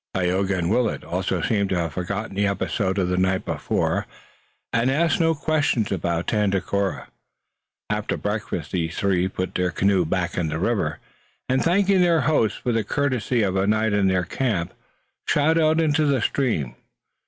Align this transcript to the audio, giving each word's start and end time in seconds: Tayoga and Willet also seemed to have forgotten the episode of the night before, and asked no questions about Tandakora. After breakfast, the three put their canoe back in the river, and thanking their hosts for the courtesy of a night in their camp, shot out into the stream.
Tayoga 0.15 0.57
and 0.57 0.71
Willet 0.71 1.03
also 1.03 1.43
seemed 1.43 1.69
to 1.69 1.77
have 1.77 1.93
forgotten 1.93 2.35
the 2.35 2.47
episode 2.47 2.97
of 2.97 3.07
the 3.09 3.17
night 3.17 3.45
before, 3.45 4.07
and 4.73 4.89
asked 4.89 5.19
no 5.19 5.35
questions 5.35 5.91
about 5.91 6.25
Tandakora. 6.25 7.09
After 7.87 8.17
breakfast, 8.17 8.71
the 8.71 8.87
three 8.89 9.27
put 9.27 9.53
their 9.53 9.69
canoe 9.69 10.03
back 10.03 10.39
in 10.39 10.47
the 10.47 10.57
river, 10.57 10.97
and 11.47 11.63
thanking 11.63 12.01
their 12.01 12.21
hosts 12.21 12.57
for 12.57 12.71
the 12.71 12.83
courtesy 12.83 13.43
of 13.43 13.55
a 13.55 13.67
night 13.67 13.93
in 13.93 14.07
their 14.07 14.25
camp, 14.25 14.73
shot 15.27 15.59
out 15.59 15.79
into 15.79 16.07
the 16.07 16.19
stream. 16.23 16.73